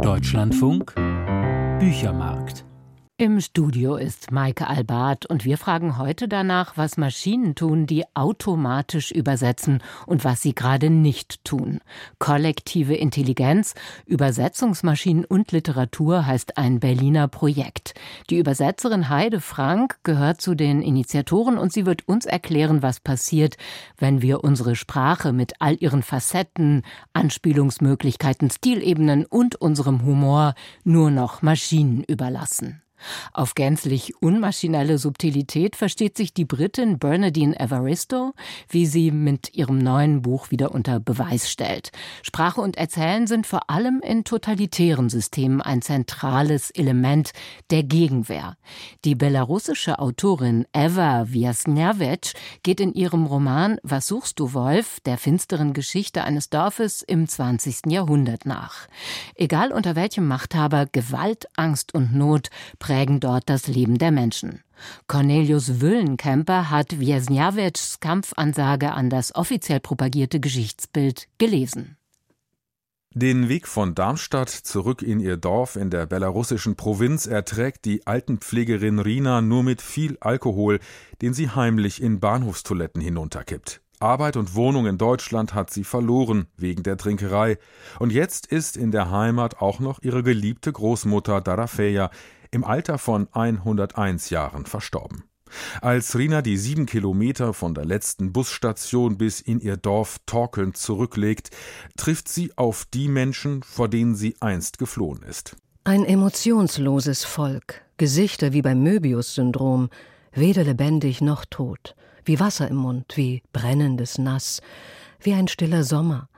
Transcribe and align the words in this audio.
Deutschlandfunk 0.00 0.94
Büchermarkt 1.78 2.64
im 3.18 3.40
Studio 3.40 3.94
ist 3.94 4.32
Maike 4.32 4.66
Albart 4.66 5.26
und 5.26 5.44
wir 5.44 5.56
fragen 5.56 5.96
heute 5.96 6.26
danach, 6.26 6.76
was 6.76 6.96
Maschinen 6.96 7.54
tun, 7.54 7.86
die 7.86 8.04
automatisch 8.14 9.12
übersetzen 9.12 9.80
und 10.06 10.24
was 10.24 10.42
sie 10.42 10.56
gerade 10.56 10.90
nicht 10.90 11.44
tun. 11.44 11.78
Kollektive 12.18 12.96
Intelligenz, 12.96 13.74
Übersetzungsmaschinen 14.06 15.24
und 15.24 15.52
Literatur 15.52 16.26
heißt 16.26 16.58
ein 16.58 16.80
Berliner 16.80 17.28
Projekt. 17.28 17.94
Die 18.28 18.38
Übersetzerin 18.38 19.08
Heide 19.08 19.40
Frank 19.40 19.98
gehört 20.02 20.40
zu 20.40 20.56
den 20.56 20.82
Initiatoren 20.82 21.58
und 21.58 21.72
sie 21.72 21.86
wird 21.86 22.08
uns 22.08 22.26
erklären, 22.26 22.82
was 22.82 22.98
passiert, 22.98 23.56
wenn 23.98 24.20
wir 24.20 24.42
unsere 24.42 24.74
Sprache 24.74 25.32
mit 25.32 25.60
all 25.60 25.76
ihren 25.78 26.02
Facetten, 26.02 26.82
Anspielungsmöglichkeiten, 27.12 28.50
Stilebenen 28.50 29.26
und 29.26 29.54
unserem 29.54 30.04
Humor 30.04 30.54
nur 30.82 31.12
noch 31.12 31.42
Maschinen 31.42 32.02
überlassen. 32.02 32.82
Auf 33.32 33.54
gänzlich 33.54 34.20
unmaschinelle 34.20 34.98
Subtilität 34.98 35.76
versteht 35.76 36.16
sich 36.16 36.34
die 36.34 36.44
Britin 36.44 36.98
Bernadine 36.98 37.58
Evaristo, 37.58 38.32
wie 38.68 38.86
sie 38.86 39.10
mit 39.10 39.54
ihrem 39.54 39.78
neuen 39.78 40.22
Buch 40.22 40.50
wieder 40.50 40.72
unter 40.72 41.00
Beweis 41.00 41.50
stellt. 41.50 41.90
Sprache 42.22 42.60
und 42.60 42.76
Erzählen 42.76 43.26
sind 43.26 43.46
vor 43.46 43.70
allem 43.70 44.00
in 44.02 44.24
totalitären 44.24 45.08
Systemen 45.08 45.60
ein 45.60 45.82
zentrales 45.82 46.70
Element 46.70 47.32
der 47.70 47.82
Gegenwehr. 47.82 48.56
Die 49.04 49.14
belarussische 49.14 49.98
Autorin 49.98 50.66
Eva 50.72 51.26
Wiasniewicz 51.28 52.34
geht 52.62 52.80
in 52.80 52.92
ihrem 52.92 53.26
Roman 53.26 53.78
Was 53.82 54.06
suchst 54.06 54.38
du, 54.40 54.52
Wolf? 54.54 55.00
der 55.04 55.18
finsteren 55.18 55.72
Geschichte 55.72 56.24
eines 56.24 56.50
Dorfes 56.50 57.02
im 57.02 57.26
20. 57.28 57.86
Jahrhundert 57.86 58.46
nach. 58.46 58.88
Egal 59.34 59.72
unter 59.72 59.96
welchem 59.96 60.26
Machthaber 60.26 60.86
Gewalt, 60.86 61.46
Angst 61.56 61.94
und 61.94 62.14
Not 62.14 62.50
prägen 62.92 63.20
dort 63.20 63.48
das 63.48 63.68
Leben 63.68 63.96
der 63.96 64.10
Menschen. 64.10 64.60
Cornelius 65.06 65.80
Wüllenkemper 65.80 66.68
hat 66.68 67.00
Wiesniawitschs 67.00 68.00
Kampfansage 68.00 68.92
an 68.92 69.08
das 69.08 69.34
offiziell 69.34 69.80
propagierte 69.80 70.40
Geschichtsbild 70.40 71.26
gelesen. 71.38 71.96
Den 73.14 73.48
Weg 73.48 73.66
von 73.66 73.94
Darmstadt 73.94 74.50
zurück 74.50 75.00
in 75.00 75.20
ihr 75.20 75.38
Dorf 75.38 75.76
in 75.76 75.88
der 75.88 76.04
belarussischen 76.04 76.76
Provinz 76.76 77.26
erträgt 77.26 77.86
die 77.86 78.06
Altenpflegerin 78.06 78.98
Rina 78.98 79.40
nur 79.40 79.62
mit 79.62 79.80
viel 79.80 80.18
Alkohol, 80.20 80.78
den 81.22 81.32
sie 81.32 81.48
heimlich 81.48 82.02
in 82.02 82.20
Bahnhofstoiletten 82.20 83.00
hinunterkippt. 83.00 83.80
Arbeit 84.00 84.36
und 84.36 84.54
Wohnung 84.54 84.86
in 84.86 84.98
Deutschland 84.98 85.54
hat 85.54 85.70
sie 85.70 85.84
verloren 85.84 86.46
wegen 86.58 86.82
der 86.82 86.98
Trinkerei. 86.98 87.56
Und 87.98 88.12
jetzt 88.12 88.48
ist 88.48 88.76
in 88.76 88.90
der 88.90 89.10
Heimat 89.10 89.62
auch 89.62 89.80
noch 89.80 90.02
ihre 90.02 90.22
geliebte 90.22 90.72
Großmutter 90.72 91.40
Darafeja, 91.40 92.10
im 92.52 92.62
Alter 92.64 92.98
von 92.98 93.26
101 93.32 94.30
Jahren 94.30 94.66
verstorben. 94.66 95.24
Als 95.80 96.16
Rina 96.16 96.42
die 96.42 96.56
sieben 96.56 96.86
Kilometer 96.86 97.52
von 97.52 97.74
der 97.74 97.84
letzten 97.84 98.32
Busstation 98.32 99.18
bis 99.18 99.40
in 99.40 99.60
ihr 99.60 99.76
Dorf 99.76 100.18
torkelnd 100.26 100.76
zurücklegt, 100.76 101.50
trifft 101.96 102.28
sie 102.28 102.56
auf 102.56 102.84
die 102.86 103.08
Menschen, 103.08 103.62
vor 103.62 103.88
denen 103.88 104.14
sie 104.14 104.36
einst 104.40 104.78
geflohen 104.78 105.22
ist. 105.22 105.56
Ein 105.84 106.04
emotionsloses 106.04 107.24
Volk, 107.24 107.82
Gesichter 107.96 108.52
wie 108.52 108.62
beim 108.62 108.82
Möbius-Syndrom, 108.82 109.90
weder 110.32 110.64
lebendig 110.64 111.20
noch 111.20 111.44
tot, 111.44 111.94
wie 112.24 112.40
Wasser 112.40 112.68
im 112.68 112.76
Mund, 112.76 113.12
wie 113.16 113.42
brennendes 113.52 114.16
Nass, 114.16 114.62
wie 115.20 115.34
ein 115.34 115.48
stiller 115.48 115.84
Sommer, 115.84 116.28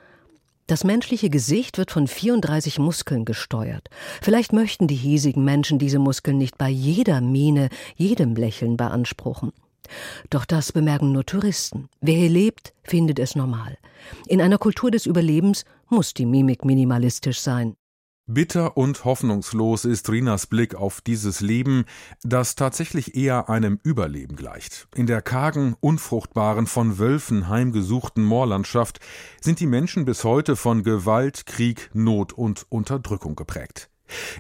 das 0.67 0.85
menschliche 0.85 1.31
Gesicht 1.31 1.79
wird 1.79 1.91
von 1.91 2.07
34 2.07 2.79
Muskeln 2.79 3.25
gesteuert. 3.25 3.89
Vielleicht 4.23 4.53
möchten 4.53 4.87
die 4.87 4.95
hiesigen 4.95 5.45
Menschen 5.45 5.79
diese 5.79 5.99
Muskeln 5.99 6.39
nicht 6.39 6.57
bei 6.59 6.69
jeder 6.69 7.21
Miene, 7.21 7.69
jedem 7.97 8.35
Lächeln 8.35 8.77
beanspruchen. 8.77 9.53
Doch 10.31 10.45
das 10.45 10.73
bemerken 10.73 11.13
nur 11.13 11.27
Touristen. 11.27 11.89
Wer 12.01 12.17
hier 12.17 12.31
lebt, 12.31 12.73
findet 12.83 13.19
es 13.19 13.37
normal. 13.37 13.77
In 14.27 14.41
einer 14.41 14.59
Kultur 14.59 14.91
des 14.91 15.07
Überlebens 15.07 15.65
muss 15.89 16.15
die 16.15 16.27
Mimik 16.27 16.65
minimalistisch 16.65 17.41
sein. 17.41 17.77
Bitter 18.27 18.79
und 18.79 19.05
hoffnungslos 19.05 19.85
ist 19.85 20.09
Rinas 20.09 20.47
Blick 20.47 20.75
auf 20.75 21.03
dieses 21.03 21.43
Leben, 21.43 21.85
das 22.23 22.55
tatsächlich 22.55 23.15
eher 23.15 23.51
einem 23.51 23.79
Überleben 23.83 24.35
gleicht. 24.35 24.89
In 24.95 25.07
der 25.07 25.21
kargen, 25.21 25.77
unfruchtbaren, 25.81 26.67
von 26.67 26.99
Wölfen 26.99 27.51
heimgesuchten 27.51 28.25
Moorlandschaft 28.25 29.01
sind 29.43 29.61
die 29.61 29.67
Menschen 29.67 30.07
bis 30.07 30.25
heute 30.25 30.57
von 30.57 30.85
Gewalt, 30.85 31.45
Krieg, 31.45 31.91
Not 31.93 32.33
und 32.33 32.65
Unterdrückung 32.71 33.37
geprägt. 33.37 33.91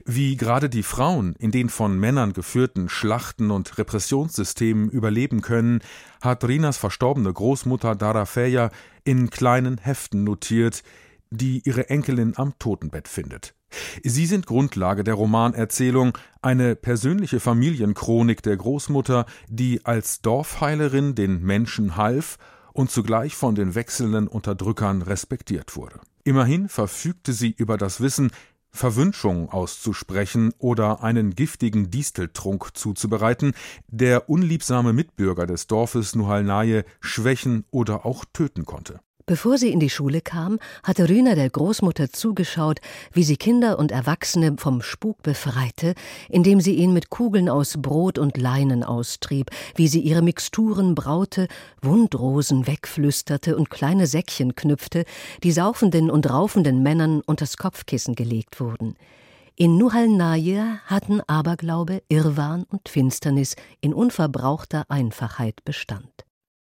Wie 0.06 0.38
gerade 0.38 0.70
die 0.70 0.82
Frauen 0.82 1.34
in 1.38 1.50
den 1.50 1.68
von 1.68 1.98
Männern 1.98 2.32
geführten 2.32 2.88
Schlachten 2.88 3.50
und 3.50 3.76
Repressionssystemen 3.76 4.88
überleben 4.88 5.42
können, 5.42 5.80
hat 6.22 6.42
Rinas 6.44 6.78
verstorbene 6.78 7.30
Großmutter 7.30 7.96
Darafeya 7.96 8.70
in 9.04 9.28
kleinen 9.28 9.76
Heften 9.76 10.24
notiert, 10.24 10.82
die 11.30 11.60
ihre 11.66 11.90
Enkelin 11.90 12.32
am 12.36 12.58
Totenbett 12.58 13.08
findet. 13.08 13.54
Sie 14.02 14.26
sind 14.26 14.46
Grundlage 14.46 15.04
der 15.04 15.14
Romanerzählung, 15.14 16.16
eine 16.42 16.76
persönliche 16.76 17.40
Familienchronik 17.40 18.42
der 18.42 18.56
Großmutter, 18.56 19.26
die 19.48 19.84
als 19.84 20.20
Dorfheilerin 20.20 21.14
den 21.14 21.42
Menschen 21.42 21.96
half 21.96 22.38
und 22.72 22.90
zugleich 22.90 23.34
von 23.34 23.54
den 23.54 23.74
wechselnden 23.74 24.28
Unterdrückern 24.28 25.02
respektiert 25.02 25.76
wurde. 25.76 26.00
Immerhin 26.24 26.68
verfügte 26.68 27.32
sie 27.32 27.54
über 27.56 27.76
das 27.76 28.00
Wissen, 28.00 28.30
Verwünschung 28.74 29.50
auszusprechen 29.50 30.52
oder 30.58 31.04
einen 31.04 31.36
giftigen 31.36 31.90
Disteltrunk 31.90 32.76
zuzubereiten, 32.76 33.54
der 33.86 34.28
unliebsame 34.28 34.92
Mitbürger 34.92 35.46
des 35.46 35.68
Dorfes 35.68 36.16
Nuhalnaje 36.16 36.84
schwächen 37.00 37.64
oder 37.70 38.04
auch 38.04 38.24
töten 38.32 38.64
konnte. 38.64 38.98
Bevor 39.26 39.56
sie 39.56 39.70
in 39.70 39.80
die 39.80 39.88
Schule 39.88 40.20
kam, 40.20 40.58
hatte 40.82 41.08
Rüner 41.08 41.34
der 41.34 41.48
Großmutter 41.48 42.10
zugeschaut, 42.10 42.80
wie 43.12 43.24
sie 43.24 43.38
Kinder 43.38 43.78
und 43.78 43.90
Erwachsene 43.90 44.56
vom 44.58 44.82
Spuk 44.82 45.22
befreite, 45.22 45.94
indem 46.28 46.60
sie 46.60 46.74
ihn 46.74 46.92
mit 46.92 47.08
Kugeln 47.08 47.48
aus 47.48 47.76
Brot 47.80 48.18
und 48.18 48.36
Leinen 48.36 48.84
austrieb, 48.84 49.50
wie 49.76 49.88
sie 49.88 50.00
ihre 50.00 50.20
Mixturen 50.20 50.94
braute, 50.94 51.48
Wundrosen 51.80 52.66
wegflüsterte 52.66 53.56
und 53.56 53.70
kleine 53.70 54.06
Säckchen 54.06 54.56
knüpfte, 54.56 55.06
die 55.42 55.52
saufenden 55.52 56.10
und 56.10 56.28
raufenden 56.28 56.82
Männern 56.82 57.22
unters 57.24 57.56
Kopfkissen 57.56 58.14
gelegt 58.14 58.60
wurden. 58.60 58.94
In 59.56 59.78
Nuhalnaje 59.78 60.80
hatten 60.84 61.22
Aberglaube, 61.22 62.02
Irrwahn 62.08 62.64
und 62.64 62.90
Finsternis 62.90 63.56
in 63.80 63.94
unverbrauchter 63.94 64.84
Einfachheit 64.90 65.64
Bestand. 65.64 66.10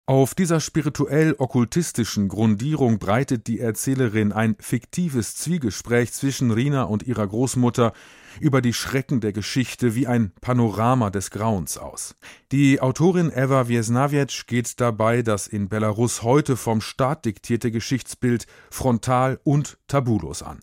Auf 0.06 0.34
dieser 0.34 0.60
spirituell-okkultistischen 0.60 2.28
Grundierung 2.28 2.98
breitet 2.98 3.46
die 3.46 3.58
Erzählerin 3.58 4.32
ein 4.32 4.54
fiktives 4.60 5.34
Zwiegespräch 5.34 6.12
zwischen 6.12 6.50
Rina 6.50 6.82
und 6.82 7.04
ihrer 7.04 7.26
Großmutter 7.26 7.94
über 8.38 8.60
die 8.60 8.74
Schrecken 8.74 9.22
der 9.22 9.32
Geschichte 9.32 9.94
wie 9.94 10.06
ein 10.06 10.32
Panorama 10.42 11.08
des 11.08 11.30
Grauens 11.30 11.78
aus. 11.78 12.16
Die 12.52 12.82
Autorin 12.82 13.32
Eva 13.34 13.68
Wiesnawiec 13.68 14.46
geht 14.46 14.78
dabei 14.78 15.22
das 15.22 15.46
in 15.46 15.70
Belarus 15.70 16.22
heute 16.22 16.58
vom 16.58 16.82
Staat 16.82 17.24
diktierte 17.24 17.70
Geschichtsbild 17.70 18.46
frontal 18.70 19.40
und 19.42 19.78
tabulos 19.88 20.42
an. 20.42 20.60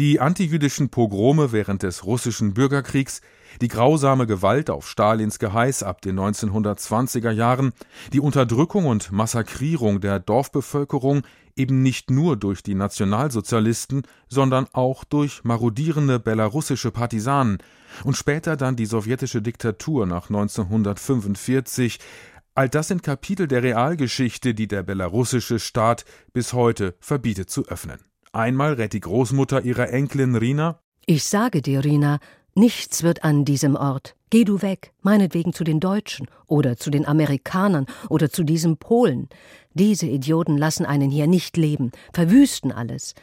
Die 0.00 0.18
antijüdischen 0.18 0.88
Pogrome 0.88 1.52
während 1.52 1.84
des 1.84 2.04
russischen 2.04 2.52
Bürgerkriegs, 2.52 3.20
die 3.60 3.68
grausame 3.68 4.26
Gewalt 4.26 4.70
auf 4.70 4.88
Stalins 4.88 5.38
Geheiß 5.38 5.82
ab 5.82 6.00
den 6.00 6.18
1920er 6.18 7.30
Jahren, 7.30 7.72
die 8.12 8.20
Unterdrückung 8.20 8.86
und 8.86 9.12
Massakrierung 9.12 10.00
der 10.00 10.18
Dorfbevölkerung 10.18 11.22
eben 11.56 11.82
nicht 11.82 12.10
nur 12.10 12.36
durch 12.36 12.62
die 12.62 12.74
Nationalsozialisten, 12.74 14.02
sondern 14.28 14.66
auch 14.72 15.04
durch 15.04 15.44
marodierende 15.44 16.18
belarussische 16.18 16.90
Partisanen 16.90 17.58
und 18.04 18.16
später 18.16 18.56
dann 18.56 18.76
die 18.76 18.86
sowjetische 18.86 19.42
Diktatur 19.42 20.06
nach 20.06 20.30
1945, 20.30 21.98
all 22.54 22.68
das 22.68 22.88
sind 22.88 23.02
Kapitel 23.02 23.48
der 23.48 23.62
Realgeschichte, 23.62 24.54
die 24.54 24.68
der 24.68 24.82
belarussische 24.82 25.58
Staat 25.58 26.04
bis 26.32 26.52
heute 26.52 26.94
verbietet 27.00 27.50
zu 27.50 27.66
öffnen. 27.66 27.98
Einmal 28.32 28.74
rät 28.74 28.94
die 28.94 29.00
Großmutter 29.00 29.62
ihrer 29.62 29.90
Enkelin 29.90 30.36
Rina 30.36 30.80
Ich 31.04 31.24
sage 31.24 31.60
dir, 31.60 31.84
Rina, 31.84 32.18
nichts 32.54 33.02
wird 33.02 33.24
an 33.24 33.44
diesem 33.44 33.76
Ort. 33.76 34.14
Geh 34.30 34.44
du 34.44 34.62
weg, 34.62 34.92
meinetwegen 35.02 35.52
zu 35.52 35.64
den 35.64 35.78
Deutschen 35.78 36.26
oder 36.46 36.76
zu 36.76 36.90
den 36.90 37.06
Amerikanern 37.06 37.86
oder 38.08 38.30
zu 38.30 38.44
diesem 38.44 38.78
Polen. 38.78 39.28
Diese 39.74 40.06
Idioten 40.06 40.56
lassen 40.56 40.86
einen 40.86 41.10
hier 41.10 41.26
nicht 41.26 41.56
leben, 41.56 41.92
verwüsten 42.12 42.72
alles. 42.72 43.14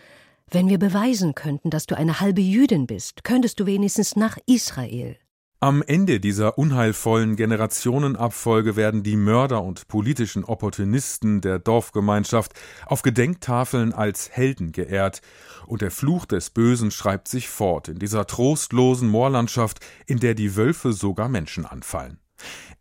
Wenn 0.52 0.68
wir 0.68 0.80
beweisen 0.80 1.36
könnten, 1.36 1.70
dass 1.70 1.86
du 1.86 1.96
eine 1.96 2.20
halbe 2.20 2.42
Jüdin 2.42 2.88
bist, 2.88 3.24
könntest 3.24 3.60
du 3.60 3.66
wenigstens 3.66 4.16
nach 4.16 4.38
Israel. 4.46 5.18
Am 5.62 5.82
Ende 5.82 6.22
dieser 6.22 6.58
unheilvollen 6.58 7.36
Generationenabfolge 7.36 8.78
werden 8.78 9.04
die 9.04 9.18
Mörder 9.18 9.62
und 9.62 9.90
politischen 9.90 10.46
Opportunisten 10.46 11.42
der 11.42 11.60
Dorfgemeinschaft 11.60 12.54
auf 12.86 13.02
Gedenktafeln 13.02 13.92
als 13.92 14.30
Helden 14.30 14.72
geehrt, 14.72 15.22
und 15.68 15.82
der 15.82 15.92
Fluch 15.92 16.26
des 16.26 16.50
Bösen 16.52 16.92
schreibt 16.92 17.28
sich 17.28 17.50
fort 17.50 17.90
in 17.90 18.00
dieser 18.00 18.26
trostlosen 18.26 19.10
Moorlandschaft, 19.10 19.86
in 20.08 20.22
der 20.22 20.34
die 20.34 20.56
Wölfe 20.56 20.94
sogar 20.94 21.28
Menschen 21.28 21.66
anfallen. 21.66 22.20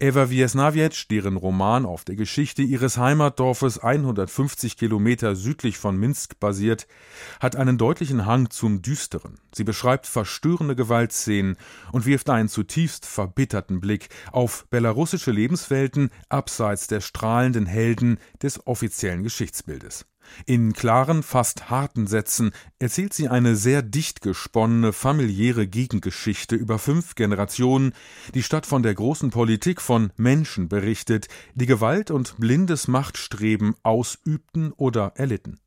Eva 0.01 0.31
Wiesnawiec, 0.31 1.09
deren 1.09 1.37
Roman 1.37 1.85
auf 1.85 2.05
der 2.05 2.15
Geschichte 2.15 2.63
ihres 2.63 2.99
Heimatdorfes 2.99 3.79
150 3.79 4.77
Kilometer 4.77 5.35
südlich 5.35 5.79
von 5.79 5.97
Minsk 5.97 6.39
basiert, 6.39 6.87
hat 7.41 7.57
einen 7.57 7.79
deutlichen 7.79 8.25
Hang 8.25 8.51
zum 8.51 8.83
Düsteren. 8.83 9.41
Sie 9.53 9.65
beschreibt 9.65 10.07
verstörende 10.07 10.77
Gewaltszenen 10.77 11.57
und 11.91 12.07
wirft 12.07 12.31
einen 12.31 12.49
zutiefst 12.49 13.07
verbitterten 13.07 13.81
Blick 13.81 14.09
auf 14.31 14.67
belarussische 14.71 15.33
Lebenswelten 15.33 16.11
abseits 16.29 16.87
der 16.87 17.01
strahlenden 17.01 17.67
Helden 17.67 18.19
des 18.43 18.67
offiziellen 18.67 19.25
Geschichtsbildes. 19.25 20.07
In 20.47 20.73
klaren, 20.73 21.23
fast 21.23 21.71
harten 21.71 22.07
Sätzen 22.07 22.53
erzählt 22.79 23.13
sie 23.15 23.29
eine 23.29 23.57
sehr 23.57 23.83
dicht 23.83 24.21
gesponnene 24.21 24.93
familiäre 24.93 25.67
Gegengeschichte 25.67 26.57
über 26.57 26.79
fünf 26.79 27.15
Generationen, 27.15 27.93
die 28.35 28.43
statt 28.43 28.67
von 28.67 28.83
der 28.83 28.95
großen 28.95 29.31
Politik 29.31 29.81
von 29.81 30.13
Menschen 30.17 30.69
berichtet, 30.69 31.29
die 31.55 31.67
Gewalt 31.67 32.11
und 32.11 32.37
blindes 32.39 32.89
Machtstreben 32.89 33.75
ausübten 33.83 34.73
oder 34.73 35.13
erlitten. 35.17 35.61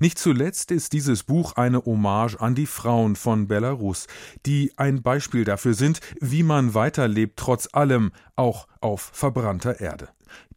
Nicht 0.00 0.18
zuletzt 0.18 0.70
ist 0.70 0.92
dieses 0.92 1.22
Buch 1.22 1.54
eine 1.54 1.84
Hommage 1.84 2.36
an 2.40 2.54
die 2.54 2.66
Frauen 2.66 3.16
von 3.16 3.48
Belarus, 3.48 4.06
die 4.46 4.72
ein 4.76 5.02
Beispiel 5.02 5.44
dafür 5.44 5.74
sind, 5.74 6.00
wie 6.20 6.42
man 6.42 6.74
weiterlebt 6.74 7.38
trotz 7.38 7.68
allem, 7.72 8.12
auch 8.36 8.68
auf 8.80 9.10
verbrannter 9.12 9.80
Erde. 9.80 10.08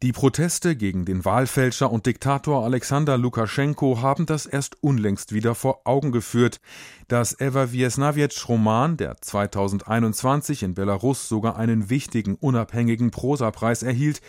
Die 0.02 0.12
Proteste 0.12 0.76
gegen 0.76 1.04
den 1.04 1.24
Wahlfälscher 1.24 1.90
und 1.90 2.06
Diktator 2.06 2.64
Alexander 2.64 3.16
Lukaschenko 3.16 4.00
haben 4.02 4.26
das 4.26 4.46
erst 4.46 4.82
unlängst 4.82 5.32
wieder 5.32 5.54
vor 5.54 5.82
Augen 5.84 6.12
geführt. 6.12 6.60
Dass 7.08 7.38
Eva 7.40 7.72
Wiesnawiec 7.72 8.48
Roman, 8.48 8.96
der 8.96 9.16
2021 9.20 10.62
in 10.62 10.74
Belarus 10.74 11.28
sogar 11.28 11.56
einen 11.56 11.90
wichtigen 11.90 12.34
unabhängigen 12.34 13.10
Prosapreis 13.10 13.82
erhielt, 13.82 14.20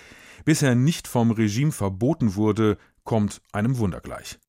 bisher 0.46 0.76
nicht 0.76 1.08
vom 1.08 1.32
Regime 1.32 1.72
verboten 1.72 2.36
wurde, 2.36 2.78
kommt 3.04 3.42
einem 3.52 3.78
Wunder 3.78 4.00
gleich. 4.00 4.40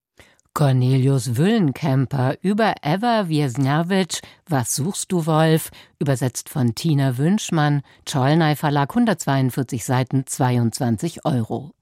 Cornelius 0.55 1.37
Wüllenkemper 1.37 2.37
über 2.41 2.75
Eva 2.81 3.29
Wiesniawicz 3.29 4.23
Was 4.47 4.77
suchst 4.77 5.11
du, 5.11 5.25
Wolf? 5.25 5.71
Übersetzt 5.99 6.51
von 6.51 6.75
Tina 6.75 7.17
Wünschmann, 7.17 7.83
Czollnay 8.05 8.57
Verlag, 8.57 8.91
142 8.91 9.85
Seiten, 9.85 10.27
22 10.27 11.25
Euro. 11.25 11.73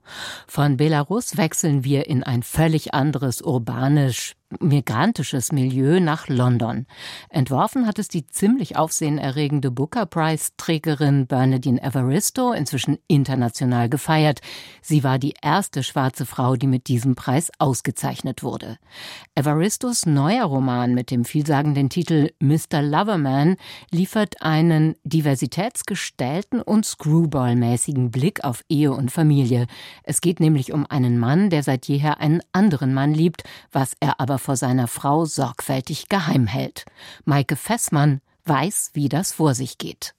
Von 0.47 0.77
Belarus 0.77 1.37
wechseln 1.37 1.85
wir 1.85 2.07
in 2.07 2.23
ein 2.23 2.43
völlig 2.43 2.95
anderes 2.95 3.43
urbanisch 3.43 4.37
migrantisches 4.61 5.53
Milieu 5.53 6.01
nach 6.01 6.29
London. 6.29 6.87
Entworfen 7.31 7.87
hat 7.87 7.99
es 7.99 8.09
die 8.09 8.27
ziemlich 8.27 8.77
aufsehenerregende 8.77 9.71
Booker 9.71 10.07
Prize-Trägerin 10.07 11.27
Bernadine 11.27 11.83
Evaristo, 11.83 12.53
inzwischen 12.53 12.99
international 13.07 13.89
gefeiert. 13.89 14.41
Sie 14.83 15.05
war 15.05 15.19
die 15.19 15.35
erste 15.41 15.83
schwarze 15.83 16.27
Frau, 16.27 16.57
die 16.57 16.67
mit 16.67 16.89
diesem 16.89 17.15
Preis 17.15 17.51
ausgezeichnet 17.59 18.43
wurde. 18.43 18.77
Evaristos 19.35 20.07
neuer 20.07 20.45
Roman 20.45 20.95
mit 20.95 21.11
dem 21.11 21.25
vielsagenden 21.25 21.89
Titel 21.89 22.31
Mr. 22.53 22.83
Loverman 22.83 23.57
liefert 23.91 24.43
einen 24.43 24.95
diversitätsgestellten 25.05 26.61
und 26.61 26.85
Screwball-mäßigen 26.85 28.11
Blick 28.11 28.45
auf 28.45 28.63
Ehe 28.69 28.93
und 28.93 29.11
Familie. 29.11 29.67
Es 30.03 30.21
geht 30.21 30.39
nämlich 30.39 30.75
um 30.75 30.85
einen 30.85 31.19
Mann, 31.19 31.49
der 31.49 31.63
seit 31.63 31.87
jeher 31.87 32.21
einen 32.21 32.43
anderen 32.53 32.93
Mann 32.93 33.15
liebt, 33.15 33.45
was 33.71 33.95
er 34.01 34.21
aber 34.21 34.39
vor 34.39 34.57
seiner 34.57 34.87
Frau 34.87 35.25
sorgfältig 35.25 36.11
geheim 36.11 36.47
hält. 36.47 36.85
Maike 37.25 37.57
Fessmann 37.57 38.21
weiß, 38.45 38.91
wie 38.93 39.09
das 39.09 39.33
vor 39.33 39.55
sich 39.55 39.79
geht. 39.79 40.15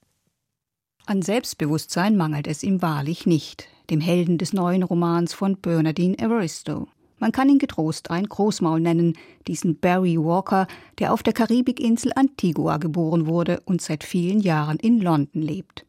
An 1.05 1.21
Selbstbewusstsein 1.21 2.17
mangelt 2.17 2.47
es 2.47 2.63
ihm 2.63 2.81
wahrlich 2.81 3.27
nicht, 3.27 3.67
dem 3.91 4.01
Helden 4.01 4.39
des 4.39 4.53
neuen 4.53 4.81
Romans 4.81 5.35
von 5.35 5.57
Bernardine 5.57 6.17
Evaristo. 6.17 6.87
Man 7.23 7.31
kann 7.31 7.47
ihn 7.47 7.57
getrost 7.57 8.11
ein 8.11 8.25
Großmaul 8.25 8.81
nennen, 8.81 9.17
diesen 9.47 9.79
Barry 9.79 10.17
Walker, 10.17 10.67
der 10.99 11.13
auf 11.13 11.23
der 11.23 11.31
Karibikinsel 11.31 12.11
Antigua 12.13 12.75
geboren 12.75 13.27
wurde 13.27 13.61
und 13.63 13.81
seit 13.81 14.03
vielen 14.03 14.41
Jahren 14.41 14.77
in 14.77 14.99
London 14.99 15.41
lebt. 15.41 15.85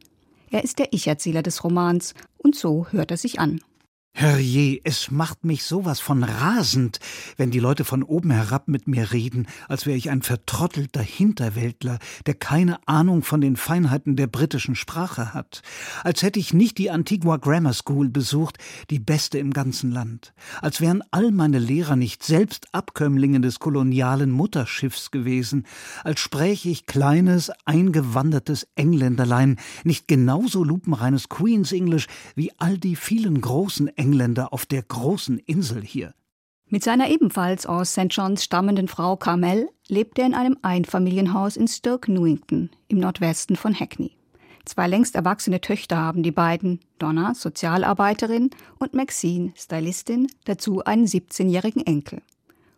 Er 0.53 0.63
ist 0.63 0.79
der 0.79 0.93
Ich-Erzähler 0.93 1.43
des 1.43 1.65
Romans, 1.65 2.15
und 2.39 2.55
so 2.55 2.87
hört 2.93 3.11
er 3.11 3.17
sich 3.17 3.41
an. 3.41 3.61
Herrje, 4.17 4.81
es 4.85 5.11
macht 5.11 5.45
mich 5.45 5.65
sowas 5.65 5.99
von 5.99 6.23
rasend, 6.23 7.01
wenn 7.37 7.51
die 7.51 7.59
Leute 7.59 7.85
von 7.85 8.05
oben 8.05 8.31
herab 8.31 8.69
mit 8.69 8.87
mir 8.87 9.11
reden, 9.11 9.49
als 9.69 9.87
wäre 9.87 9.97
ich 9.97 10.09
ein 10.09 10.23
vertrottelter 10.23 11.03
Hinterwäldler, 11.03 11.99
der 12.25 12.35
keine 12.35 12.79
Ahnung 12.87 13.25
von 13.25 13.41
den 13.41 13.57
Feinheiten 13.57 14.15
der 14.15 14.29
britischen 14.29 14.77
Sprache 14.77 15.35
hat, 15.35 15.63
als 16.05 16.23
hätte 16.23 16.39
ich 16.39 16.55
nicht 16.55 16.79
die 16.79 16.93
Antigua 16.93 17.39
Grammar 17.39 17.73
School 17.73 18.09
besucht, 18.09 18.59
die 18.89 19.01
beste 19.01 19.39
im 19.39 19.53
ganzen 19.53 19.91
Land, 19.91 20.33
als 20.63 20.81
wären 20.81 21.03
all 21.11 21.33
meine 21.33 21.59
Lehrer 21.59 21.97
nicht 21.97 22.23
selbst 22.23 22.69
Abkömmlinge 22.73 23.41
des 23.41 23.59
kolonialen 23.59 24.31
Mutterschiffs 24.31 25.11
gewesen, 25.11 25.67
als 26.05 26.21
spräche 26.21 26.69
ich 26.69 26.87
kleines, 26.87 27.51
eingewandertes 27.65 28.69
Engländerlein 28.77 29.57
nicht 29.83 30.07
genauso 30.07 30.63
lupenreines 30.63 31.29
Queen's 31.29 31.73
English 31.73 32.07
wie 32.37 32.53
all 32.59 32.79
die 32.79 32.95
vielen 32.95 33.41
großen 33.41 33.89
Engländer 34.05 34.53
auf 34.53 34.67
der 34.67 34.83
großen 34.83 35.39
Insel 35.39 35.81
hier. 35.81 36.13
Mit 36.69 36.85
seiner 36.85 37.09
ebenfalls 37.09 37.65
aus 37.65 37.93
St. 37.93 38.09
John's 38.11 38.45
stammenden 38.45 38.87
Frau 38.87 39.17
Carmel 39.17 39.71
lebt 39.89 40.19
er 40.19 40.27
in 40.27 40.35
einem 40.35 40.59
Einfamilienhaus 40.61 41.57
in 41.57 41.69
Stoke 41.69 42.13
Newington 42.13 42.69
im 42.89 42.99
Nordwesten 42.99 43.57
von 43.57 43.75
Hackney. 43.75 44.11
Zwei 44.67 44.89
längst 44.89 45.15
erwachsene 45.15 45.63
Töchter 45.63 45.97
haben 45.97 46.23
die 46.23 46.33
beiden, 46.33 46.81
Donna, 46.99 47.35
Sozialarbeiterin, 47.35 48.51
und 48.79 48.93
Maxine, 48.93 49.55
Stylistin, 49.57 50.31
dazu 50.45 50.85
einen 50.85 51.07
17-jährigen 51.07 51.87
Enkel. 51.87 52.21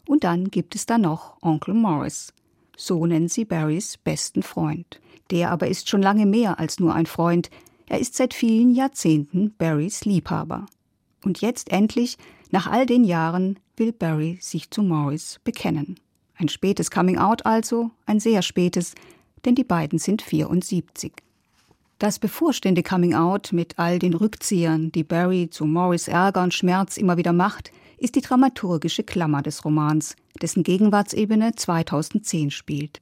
Und 0.06 0.22
dann 0.22 0.52
gibt 0.52 0.76
es 0.76 0.86
da 0.86 0.96
noch 0.96 1.42
Onkel 1.42 1.74
Morris. 1.74 2.32
So 2.76 3.04
nennen 3.04 3.28
sie 3.28 3.44
Barrys 3.44 3.98
besten 3.98 4.44
Freund. 4.44 5.00
Der 5.32 5.50
aber 5.50 5.66
ist 5.66 5.88
schon 5.88 6.02
lange 6.02 6.26
mehr 6.26 6.60
als 6.60 6.78
nur 6.78 6.94
ein 6.94 7.06
Freund. 7.06 7.50
Er 7.88 7.98
ist 7.98 8.14
seit 8.14 8.32
vielen 8.32 8.72
Jahrzehnten 8.72 9.54
Barrys 9.58 10.04
Liebhaber. 10.04 10.66
Und 11.26 11.40
jetzt 11.40 11.72
endlich, 11.72 12.18
nach 12.52 12.68
all 12.68 12.86
den 12.86 13.02
Jahren, 13.02 13.58
will 13.76 13.92
Barry 13.92 14.38
sich 14.40 14.70
zu 14.70 14.84
Morris 14.84 15.40
bekennen. 15.42 15.98
Ein 16.36 16.48
spätes 16.48 16.88
Coming 16.88 17.18
Out 17.18 17.44
also, 17.44 17.90
ein 18.06 18.20
sehr 18.20 18.42
spätes, 18.42 18.94
denn 19.44 19.56
die 19.56 19.64
beiden 19.64 19.98
sind 19.98 20.22
74. 20.22 21.14
Das 21.98 22.20
bevorstehende 22.20 22.84
Coming 22.84 23.14
Out 23.14 23.52
mit 23.52 23.76
all 23.76 23.98
den 23.98 24.14
Rückziehern, 24.14 24.92
die 24.92 25.02
Barry 25.02 25.50
zu 25.50 25.66
Morris 25.66 26.06
Ärger 26.06 26.44
und 26.44 26.54
Schmerz 26.54 26.96
immer 26.96 27.16
wieder 27.16 27.32
macht, 27.32 27.72
ist 27.98 28.14
die 28.14 28.20
dramaturgische 28.20 29.02
Klammer 29.02 29.42
des 29.42 29.64
Romans, 29.64 30.14
dessen 30.40 30.62
Gegenwartsebene 30.62 31.56
2010 31.56 32.52
spielt. 32.52 33.00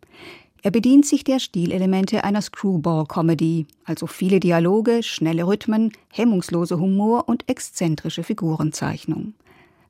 Er 0.65 0.71
bedient 0.71 1.05
sich 1.05 1.25
der 1.25 1.41
Stilelemente 1.41 2.25
einer 2.25 2.41
Screwball-Comedy, 2.41 3.67
also 3.85 4.07
viele 4.07 4.41
Dialoge, 4.41 5.03
schnelle 5.03 5.47
Rhythmen, 5.47 5.93
hemmungslose 6.11 6.81
Humor 6.81 7.29
und 7.29 7.47
exzentrische 7.51 8.23
Figurenzeichnung. 8.23 9.35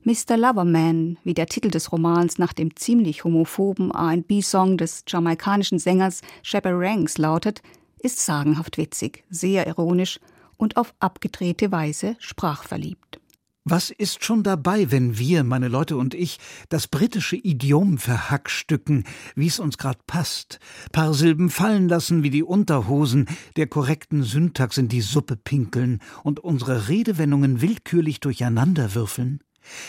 Mr. 0.03 0.35
Loverman, 0.35 1.17
wie 1.23 1.33
der 1.33 1.45
Titel 1.45 1.69
des 1.69 1.93
Romans 1.93 2.39
nach 2.39 2.51
dem 2.51 2.75
ziemlich 2.75 3.23
homophoben 3.23 3.91
R&B-Song 3.91 4.77
des 4.77 5.05
jamaikanischen 5.07 5.79
Sängers 5.79 6.19
Shepard 6.43 6.75
Ranks 6.75 7.17
lautet, 7.17 7.61
ist 7.99 8.19
sagenhaft 8.19 8.77
witzig, 8.77 9.23
sehr 9.29 9.67
ironisch 9.67 10.19
und 10.57 10.75
auf 10.75 10.93
abgedrehte 10.99 11.71
Weise 11.71 12.17
sprachverliebt. 12.19 13.21
Was 13.67 13.89
ist 13.89 14.23
schon 14.23 14.43
dabei, 14.43 14.91
wenn 14.91 15.17
wir, 15.17 15.43
meine 15.43 15.69
Leute 15.69 15.97
und 15.97 16.13
ich, 16.13 16.37
das 16.69 16.87
britische 16.87 17.35
Idiom 17.35 17.97
verhackstücken, 17.97 19.05
wie 19.33 19.47
es 19.47 19.57
uns 19.57 19.79
grad 19.79 20.05
passt, 20.05 20.59
paar 20.91 21.15
Silben 21.15 21.49
fallen 21.49 21.89
lassen 21.89 22.21
wie 22.21 22.29
die 22.29 22.43
Unterhosen, 22.43 23.27
der 23.55 23.65
korrekten 23.65 24.21
Syntax 24.21 24.77
in 24.77 24.87
die 24.87 25.01
Suppe 25.01 25.35
pinkeln 25.35 25.99
und 26.23 26.39
unsere 26.39 26.89
Redewendungen 26.89 27.59
willkürlich 27.59 28.19
durcheinanderwürfeln? 28.19 29.39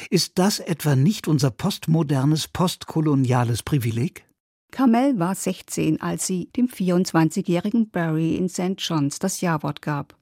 Ist 0.09 0.39
das 0.39 0.59
etwa 0.59 0.97
nicht 0.97 1.29
unser 1.29 1.51
postmodernes, 1.51 2.49
postkoloniales 2.49 3.63
Privileg? 3.63 4.25
Carmel 4.71 5.19
war 5.19 5.35
16, 5.35 6.01
als 6.01 6.27
sie 6.27 6.49
dem 6.57 6.69
24-jährigen 6.69 7.91
Barry 7.91 8.37
in 8.37 8.49
St. 8.49 8.77
John's 8.79 9.19
das 9.19 9.43
Jawort 9.43 9.83
gab. 9.83 10.17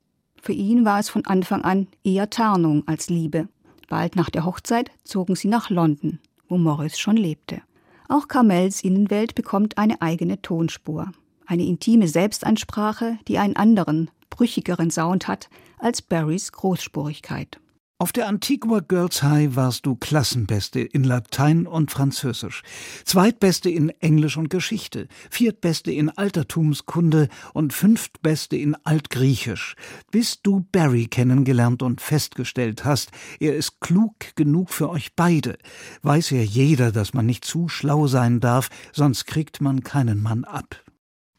Für 0.44 0.52
ihn 0.52 0.84
war 0.84 1.00
es 1.00 1.08
von 1.08 1.24
Anfang 1.24 1.62
an 1.62 1.86
eher 2.04 2.28
Tarnung 2.28 2.82
als 2.86 3.08
Liebe. 3.08 3.48
Bald 3.88 4.14
nach 4.14 4.28
der 4.28 4.44
Hochzeit 4.44 4.90
zogen 5.02 5.36
sie 5.36 5.48
nach 5.48 5.70
London, 5.70 6.18
wo 6.50 6.58
Morris 6.58 6.98
schon 6.98 7.16
lebte. 7.16 7.62
Auch 8.10 8.28
Carmels 8.28 8.84
Innenwelt 8.84 9.34
bekommt 9.34 9.78
eine 9.78 10.02
eigene 10.02 10.42
Tonspur. 10.42 11.12
Eine 11.46 11.64
intime 11.64 12.08
Selbstansprache, 12.08 13.18
die 13.26 13.38
einen 13.38 13.56
anderen, 13.56 14.10
brüchigeren 14.28 14.90
Sound 14.90 15.28
hat 15.28 15.48
als 15.78 16.02
Barrys 16.02 16.52
Großspurigkeit. 16.52 17.58
Auf 18.04 18.12
der 18.12 18.28
Antigua 18.28 18.80
Girls 18.80 19.22
High 19.22 19.56
warst 19.56 19.86
du 19.86 19.96
Klassenbeste 19.96 20.80
in 20.80 21.04
Latein 21.04 21.66
und 21.66 21.90
Französisch, 21.90 22.62
Zweitbeste 23.06 23.70
in 23.70 23.88
Englisch 23.98 24.36
und 24.36 24.50
Geschichte, 24.50 25.08
Viertbeste 25.30 25.90
in 25.90 26.10
Altertumskunde 26.10 27.30
und 27.54 27.72
Fünftbeste 27.72 28.58
in 28.58 28.76
Altgriechisch, 28.84 29.74
bis 30.10 30.42
du 30.42 30.66
Barry 30.70 31.06
kennengelernt 31.06 31.82
und 31.82 32.02
festgestellt 32.02 32.84
hast, 32.84 33.10
er 33.40 33.56
ist 33.56 33.80
klug 33.80 34.12
genug 34.36 34.68
für 34.68 34.90
euch 34.90 35.14
beide. 35.16 35.56
Weiß 36.02 36.28
ja 36.28 36.42
jeder, 36.42 36.92
dass 36.92 37.14
man 37.14 37.24
nicht 37.24 37.46
zu 37.46 37.70
schlau 37.70 38.06
sein 38.06 38.38
darf, 38.38 38.68
sonst 38.92 39.24
kriegt 39.24 39.62
man 39.62 39.82
keinen 39.82 40.22
Mann 40.22 40.44
ab. 40.44 40.83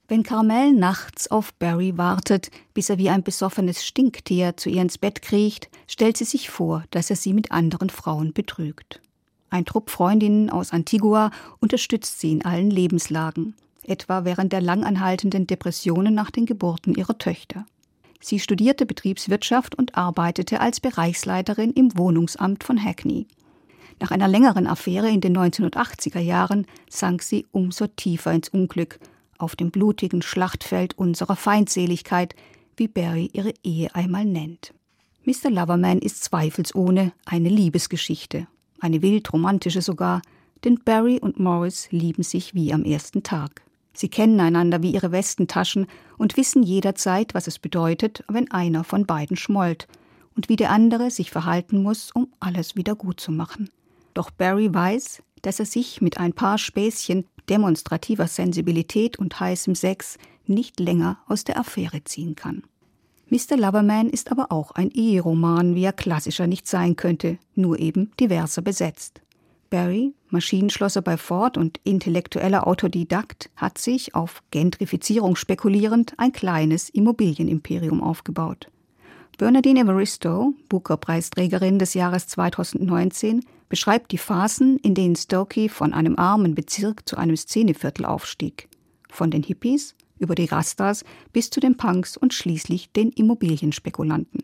Wenn 0.08 0.22
Carmel 0.22 0.72
nachts 0.72 1.32
auf 1.32 1.54
Barry 1.56 1.98
wartet, 1.98 2.52
bis 2.76 2.92
er 2.92 3.00
wie 3.00 3.10
ein 3.10 3.24
besoffenes 3.24 3.84
Stinktier 3.84 4.56
zu 4.56 4.70
ihr 4.70 4.84
ins 4.84 5.00
Bett 5.00 5.24
kriecht, 5.24 5.70
stellt 5.88 6.16
sie 6.16 6.26
sich 6.26 6.52
vor, 6.52 6.84
dass 6.92 7.10
er 7.10 7.16
sie 7.16 7.34
mit 7.34 7.52
anderen 7.52 7.90
Frauen 7.90 8.32
betrügt. 8.32 9.02
Ein 9.50 9.66
Trupp 9.66 9.90
Freundinnen 9.90 10.52
aus 10.52 10.74
Antigua 10.74 11.32
unterstützt 11.60 12.20
sie 12.20 12.34
in 12.34 12.46
allen 12.46 12.70
Lebenslagen, 12.70 13.56
etwa 13.84 14.26
während 14.26 14.54
der 14.54 14.62
langanhaltenden 14.62 15.48
Depressionen 15.48 16.14
nach 16.14 16.30
den 16.30 16.46
Geburten 16.46 16.94
ihrer 16.94 17.18
Töchter. 17.18 17.66
Sie 18.22 18.40
studierte 18.40 18.86
Betriebswirtschaft 18.86 19.74
und 19.74 19.96
arbeitete 19.96 20.60
als 20.60 20.82
Bereichsleiterin 20.82 21.72
im 21.72 21.98
Wohnungsamt 21.98 22.64
von 22.64 22.84
Hackney. 22.84 23.26
Nach 24.00 24.12
einer 24.12 24.28
längeren 24.28 24.68
Affäre 24.68 25.10
in 25.10 25.22
den 25.22 25.36
1980er 25.36 26.20
Jahren 26.20 26.68
sank 26.90 27.24
sie 27.24 27.48
umso 27.52 27.88
tiefer 27.88 28.34
ins 28.34 28.50
Unglück 28.50 29.00
auf 29.38 29.56
dem 29.56 29.72
blutigen 29.72 30.22
Schlachtfeld 30.22 30.98
unserer 30.98 31.36
Feindseligkeit, 31.36 32.36
wie 32.78 32.88
Barry 32.88 33.30
ihre 33.34 33.54
Ehe 33.64 33.94
einmal 33.96 34.26
nennt. 34.26 34.74
Mr. 35.24 35.50
Loverman 35.50 36.00
ist 36.00 36.24
zweifelsohne 36.24 37.12
eine 37.26 37.50
Liebesgeschichte, 37.50 38.48
eine 38.80 39.02
wild 39.02 39.32
romantische 39.34 39.82
sogar, 39.82 40.22
denn 40.64 40.80
Barry 40.84 41.20
und 41.20 41.40
Morris 41.40 41.88
lieben 41.92 42.24
sich 42.24 42.54
wie 42.54 42.74
am 42.74 42.84
ersten 42.84 43.24
Tag. 43.24 43.62
Sie 43.94 44.10
kennen 44.10 44.40
einander 44.40 44.84
wie 44.84 44.92
ihre 44.92 45.12
Westentaschen 45.12 45.88
und 46.18 46.38
wissen 46.38 46.64
jederzeit, 46.64 47.34
was 47.34 47.48
es 47.48 47.60
bedeutet, 47.60 48.24
wenn 48.28 48.52
einer 48.52 48.84
von 48.84 49.06
beiden 49.06 49.38
schmollt 49.38 49.88
und 50.36 50.50
wie 50.50 50.58
der 50.58 50.72
andere 50.72 51.10
sich 51.12 51.32
verhalten 51.32 51.82
muss, 51.82 52.12
um 52.12 52.28
alles 52.40 52.76
wieder 52.76 52.96
gut 52.96 53.20
zu 53.20 53.32
machen. 53.32 53.70
Doch 54.14 54.32
Barry 54.32 54.74
weiß, 54.74 55.24
dass 55.42 55.60
er 55.60 55.66
sich 55.66 56.02
mit 56.02 56.18
ein 56.18 56.34
paar 56.34 56.58
Späßchen 56.58 57.26
demonstrativer 57.50 58.28
Sensibilität 58.28 59.18
und 59.18 59.40
heißem 59.40 59.76
Sex 59.76 60.18
nicht 60.46 60.80
länger 60.80 61.20
aus 61.28 61.44
der 61.44 61.60
Affäre 61.60 62.04
ziehen 62.04 62.36
kann. 62.36 62.64
Mr. 63.30 63.58
Loverman 63.58 64.10
ist 64.10 64.32
aber 64.32 64.52
auch 64.52 64.72
ein 64.72 64.92
Eheroman, 64.92 65.74
wie 65.74 65.84
er 65.84 65.94
klassischer 65.94 66.46
nicht 66.46 66.68
sein 66.68 66.96
könnte, 66.96 67.40
nur 67.56 67.80
eben 67.80 68.12
diverser 68.20 68.62
besetzt. 68.62 69.22
Barry, 69.72 70.14
Maschinenschlosser 70.30 71.02
bei 71.02 71.18
Ford 71.18 71.58
und 71.58 71.80
intellektueller 71.84 72.68
Autodidakt, 72.68 73.50
hat 73.56 73.78
sich, 73.80 74.14
auf 74.14 74.44
Gentrifizierung 74.52 75.36
spekulierend, 75.36 76.14
ein 76.18 76.32
kleines 76.32 76.90
Immobilienimperium 76.90 78.02
aufgebaut. 78.02 78.68
Bernadine 79.38 79.82
Evaristo, 79.82 80.54
Booker-Preisträgerin 80.70 81.78
des 81.78 81.94
Jahres 81.94 82.28
2019, 82.28 83.44
beschreibt 83.68 84.14
die 84.14 84.18
Phasen, 84.18 84.78
in 84.78 84.96
denen 84.96 85.18
Stokey 85.18 85.68
von 85.68 85.94
einem 85.94 86.18
armen 86.18 86.56
Bezirk 86.56 87.08
zu 87.08 87.18
einem 87.18 87.36
Szeneviertel 87.36 88.06
aufstieg. 88.06 88.70
Von 89.10 89.32
den 89.32 89.44
Hippies 89.44 89.96
über 90.20 90.36
die 90.36 90.46
Rastas 90.46 91.04
bis 91.34 91.50
zu 91.50 91.60
den 91.60 91.76
Punks 91.76 92.16
und 92.16 92.34
schließlich 92.34 92.94
den 92.94 93.10
Immobilienspekulanten. 93.10 94.44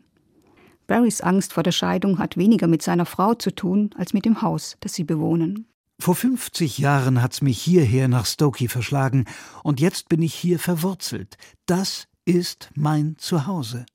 Barrys 0.88 1.22
Angst 1.22 1.54
vor 1.54 1.64
der 1.64 1.72
Scheidung 1.72 2.20
hat 2.20 2.36
weniger 2.36 2.68
mit 2.68 2.82
seiner 2.82 3.06
Frau 3.06 3.34
zu 3.34 3.56
tun 3.56 3.92
als 3.98 4.14
mit 4.14 4.26
dem 4.26 4.42
Haus, 4.42 4.76
das 4.82 4.94
sie 4.94 5.06
bewohnen. 5.06 5.68
Vor 6.02 6.16
50 6.16 6.80
Jahren 6.80 7.22
hat's 7.22 7.42
mich 7.42 7.62
hierher 7.62 8.10
nach 8.10 8.26
Stokey 8.26 8.68
verschlagen 8.68 9.24
und 9.64 9.80
jetzt 9.80 10.10
bin 10.10 10.22
ich 10.22 10.34
hier 10.34 10.60
verwurzelt. 10.60 11.38
Das 11.66 12.08
ist 12.26 12.72
mein 12.76 13.16
Zuhause. 13.18 13.86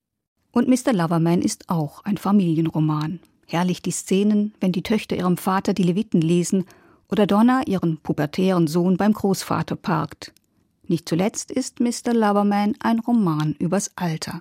Und 0.57 0.69
Mr. 0.69 0.95
Loverman 0.95 1.43
ist 1.43 1.69
auch 1.69 2.03
ein 2.05 2.17
Familienroman. 2.17 3.21
Herrlich 3.47 3.83
die 3.83 3.91
Szenen, 3.91 4.55
wenn 4.59 4.73
die 4.73 4.83
Töchter 4.83 5.15
ihrem 5.15 5.37
Vater 5.37 5.75
die 5.75 5.83
Leviten 5.83 6.23
lesen 6.23 6.65
oder 7.11 7.27
Donna 7.27 7.61
ihren 7.67 7.99
pubertären 7.99 8.67
Sohn 8.67 8.97
beim 8.97 9.13
Großvater 9.13 9.77
parkt. 9.77 10.33
Nicht 10.89 11.11
zuletzt 11.11 11.51
ist 11.51 11.81
Mr. 11.81 12.15
Loverman 12.15 12.75
ein 12.81 13.01
Roman 13.01 13.55
übers 13.59 13.91
Alter. 13.97 14.41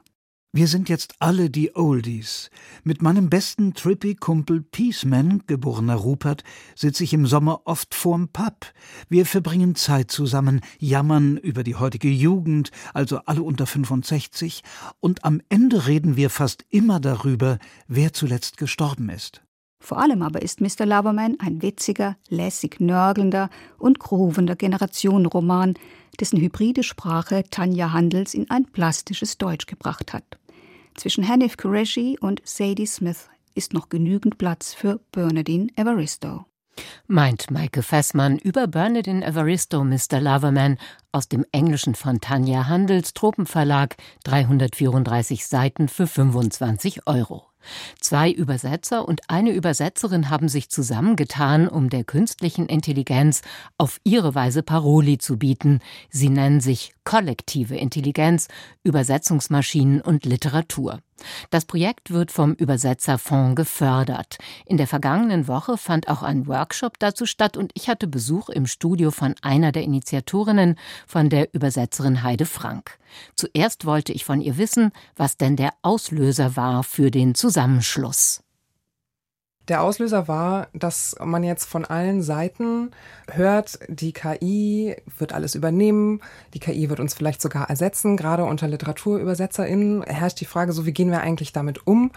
Wir 0.56 0.70
sind 0.70 0.88
jetzt 0.88 1.16
alle 1.20 1.50
die 1.50 1.76
Oldies. 1.76 2.50
Mit 2.86 3.02
meinem 3.02 3.30
besten 3.30 3.74
Trippy-Kumpel 3.74 4.62
Peaceman, 4.62 5.44
geborener 5.48 5.96
Rupert, 5.96 6.46
sitze 6.76 7.04
ich 7.04 7.12
im 7.12 7.26
Sommer 7.26 7.64
oft 7.66 7.94
vorm 7.94 8.30
Pub. 8.30 8.66
Wir 9.10 9.26
verbringen 9.26 9.76
Zeit 9.76 10.12
zusammen, 10.12 10.62
jammern 10.80 11.36
über 11.36 11.66
die 11.66 11.76
heutige 11.76 12.08
Jugend, 12.08 12.72
also 12.94 13.18
alle 13.26 13.44
unter 13.44 13.66
65, 13.66 14.64
und 15.02 15.26
am 15.26 15.42
Ende 15.50 15.88
reden 15.88 16.16
wir 16.16 16.30
fast 16.30 16.64
immer 16.70 17.02
darüber, 17.02 17.60
wer 17.90 18.14
zuletzt 18.14 18.56
gestorben 18.56 19.10
ist. 19.10 19.42
Vor 19.82 20.00
allem 20.00 20.22
aber 20.22 20.42
ist 20.42 20.62
Mr. 20.62 20.86
Loverman 20.86 21.36
ein 21.40 21.62
witziger, 21.62 22.16
lässig 22.30 22.80
nörgelnder 22.80 23.50
und 23.78 24.00
groovender 24.00 24.56
Generationenroman, 24.56 25.74
dessen 26.18 26.40
hybride 26.40 26.84
Sprache 26.84 27.44
Tanja 27.52 27.92
Handels 27.92 28.34
in 28.34 28.50
ein 28.50 28.64
plastisches 28.72 29.38
Deutsch 29.38 29.66
gebracht 29.66 30.14
hat. 30.14 30.40
Zwischen 30.96 31.28
Hanif 31.28 31.58
Qureshi 31.58 32.18
und 32.20 32.42
Sadie 32.46 32.88
Smith 32.88 33.30
ist 33.54 33.74
noch 33.74 33.90
genügend 33.90 34.38
Platz 34.38 34.74
für 34.74 35.00
Bernadine 35.12 35.68
Evaristo. 35.75 36.46
Meint 37.08 37.52
Maike 37.52 37.84
Fessmann 37.84 38.38
über 38.38 38.68
Bernadine 38.68 39.25
Evaristo, 39.25 39.84
Mr. 39.84 40.20
Loverman 40.20 40.78
aus 41.12 41.30
dem 41.30 41.46
englischen 41.52 41.96
von 41.96 42.20
Tanja 42.20 42.68
Handels 42.68 43.14
Tropenverlag, 43.14 43.96
334 44.24 45.46
Seiten 45.46 45.88
für 45.88 46.08
25 46.08 47.08
Euro. 47.08 47.46
Zwei 48.00 48.31
Übersetzer 48.31 49.07
und 49.07 49.22
eine 49.29 49.51
Übersetzerin 49.51 50.29
haben 50.29 50.50
sich 50.50 50.69
zusammengetan, 50.69 51.67
um 51.67 51.89
der 51.89 52.03
künstlichen 52.03 52.67
Intelligenz 52.67 53.41
auf 53.77 54.00
ihre 54.03 54.36
Weise 54.36 54.63
Paroli 54.63 55.17
zu 55.17 55.38
bieten. 55.38 55.79
Sie 56.10 56.29
nennen 56.29 56.62
sich 56.62 56.93
kollektive 57.03 57.75
Intelligenz, 57.75 58.48
Übersetzungsmaschinen 58.84 60.01
und 60.01 60.25
Literatur. 60.25 61.00
Das 61.50 61.65
Projekt 61.65 62.12
wird 62.12 62.31
vom 62.31 62.53
Übersetzerfonds 62.53 63.55
gefördert. 63.55 64.38
In 64.65 64.77
der 64.77 64.88
vergangenen 64.88 65.48
Woche 65.48 65.77
fand 65.77 66.07
auch 66.07 66.24
ein 66.24 66.48
Workshop 66.48 67.00
dazu 67.00 67.25
statt 67.25 67.57
und 67.57 67.72
ich 67.74 67.89
hatte 67.89 68.07
Besuch 68.07 68.50
im 68.50 68.67
Studio 68.67 69.12
von 69.12 69.36
einer 69.41 69.72
der 69.72 69.84
Initiatorinnen, 69.84 70.77
von 71.07 71.29
der 71.29 71.53
Übersetzerin 71.53 72.24
Heide 72.24 72.45
Frank. 72.45 72.98
Zuerst 73.36 73.86
wollte 73.86 74.13
ich 74.13 74.25
von 74.25 74.41
ihr 74.41 74.57
wissen, 74.57 74.91
was 75.15 75.38
denn 75.38 75.55
der 75.55 75.74
Auslöser 75.81 76.55
war 76.55 76.84
für 76.84 77.12
den 77.12 77.36
Zusammenschluss. 77.36 78.45
Der 79.67 79.81
Auslöser 79.81 80.27
war, 80.27 80.67
dass 80.74 81.15
man 81.24 81.43
jetzt 81.43 81.65
von 81.65 81.86
allen 81.86 82.22
Seiten 82.22 82.91
hört, 83.31 83.79
die 83.88 84.13
KI 84.13 84.95
wird 85.17 85.34
alles 85.34 85.55
übernehmen, 85.55 86.22
die 86.53 86.60
KI 86.60 86.89
wird 86.89 87.00
uns 87.00 87.15
vielleicht 87.15 87.41
sogar 87.41 87.67
ersetzen. 87.69 88.15
Gerade 88.15 88.43
unter 88.43 88.67
LiteraturübersetzerInnen 88.67 90.03
herrscht 90.03 90.39
die 90.39 90.45
Frage 90.45 90.72
so, 90.72 90.86
wie 90.86 90.91
gehen 90.91 91.10
wir 91.10 91.22
eigentlich 91.22 91.51
damit 91.51 91.88
um? 91.88 92.12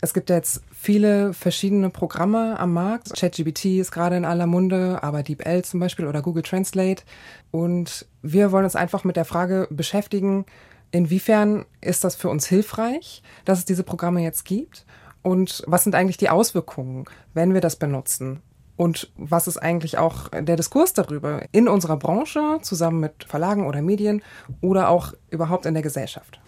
Es 0.00 0.14
gibt 0.14 0.30
jetzt 0.30 0.62
viele 0.72 1.34
verschiedene 1.34 1.90
Programme 1.90 2.58
am 2.58 2.72
Markt. 2.72 3.14
ChatGPT 3.14 3.66
ist 3.80 3.92
gerade 3.92 4.16
in 4.16 4.24
aller 4.24 4.46
Munde, 4.46 5.02
aber 5.02 5.22
DeepL 5.22 5.62
zum 5.62 5.80
Beispiel 5.80 6.06
oder 6.06 6.22
Google 6.22 6.42
Translate. 6.42 7.02
Und 7.50 8.06
wir 8.22 8.50
wollen 8.50 8.64
uns 8.64 8.76
einfach 8.76 9.04
mit 9.04 9.16
der 9.16 9.24
Frage 9.26 9.68
beschäftigen, 9.70 10.46
inwiefern 10.90 11.66
ist 11.80 12.04
das 12.04 12.16
für 12.16 12.28
uns 12.28 12.46
hilfreich, 12.46 13.22
dass 13.44 13.58
es 13.58 13.64
diese 13.66 13.82
Programme 13.82 14.22
jetzt 14.22 14.44
gibt? 14.44 14.86
Und 15.24 15.64
was 15.66 15.82
sind 15.82 15.94
eigentlich 15.94 16.18
die 16.18 16.28
Auswirkungen, 16.28 17.06
wenn 17.32 17.54
wir 17.54 17.62
das 17.62 17.76
benutzen? 17.76 18.42
Und 18.76 19.10
was 19.16 19.46
ist 19.46 19.56
eigentlich 19.56 19.98
auch 19.98 20.28
der 20.28 20.56
Diskurs 20.56 20.92
darüber 20.92 21.42
in 21.50 21.66
unserer 21.66 21.96
Branche, 21.96 22.58
zusammen 22.60 23.00
mit 23.00 23.24
Verlagen 23.24 23.66
oder 23.66 23.80
Medien 23.82 24.22
oder 24.60 24.90
auch 24.90 25.14
überhaupt 25.30 25.64
in 25.64 25.74
der 25.74 25.82
Gesellschaft? 25.82 26.38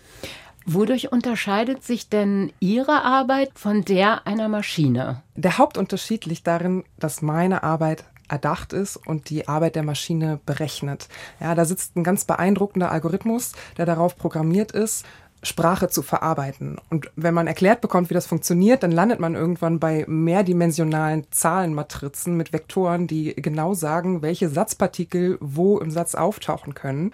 Wodurch 0.66 1.10
unterscheidet 1.10 1.84
sich 1.84 2.10
denn 2.10 2.52
Ihre 2.60 3.02
Arbeit 3.02 3.52
von 3.54 3.82
der 3.82 4.26
einer 4.26 4.48
Maschine? 4.48 5.22
Der 5.36 5.56
Hauptunterschied 5.56 6.26
liegt 6.26 6.46
darin, 6.46 6.84
dass 6.98 7.22
meine 7.22 7.62
Arbeit 7.62 8.04
erdacht 8.28 8.72
ist 8.72 8.96
und 8.96 9.30
die 9.30 9.48
Arbeit 9.48 9.76
der 9.76 9.84
Maschine 9.84 10.40
berechnet. 10.44 11.08
Ja, 11.40 11.54
da 11.54 11.64
sitzt 11.64 11.96
ein 11.96 12.04
ganz 12.04 12.24
beeindruckender 12.24 12.90
Algorithmus, 12.90 13.52
der 13.78 13.86
darauf 13.86 14.16
programmiert 14.16 14.72
ist, 14.72 15.06
Sprache 15.46 15.88
zu 15.88 16.02
verarbeiten. 16.02 16.78
Und 16.90 17.10
wenn 17.16 17.34
man 17.34 17.46
erklärt 17.46 17.80
bekommt, 17.80 18.10
wie 18.10 18.14
das 18.14 18.26
funktioniert, 18.26 18.82
dann 18.82 18.92
landet 18.92 19.20
man 19.20 19.34
irgendwann 19.34 19.78
bei 19.78 20.04
mehrdimensionalen 20.08 21.26
Zahlenmatrizen 21.30 22.36
mit 22.36 22.52
Vektoren, 22.52 23.06
die 23.06 23.34
genau 23.36 23.74
sagen, 23.74 24.22
welche 24.22 24.48
Satzpartikel 24.48 25.38
wo 25.40 25.78
im 25.78 25.90
Satz 25.90 26.14
auftauchen 26.14 26.74
können, 26.74 27.12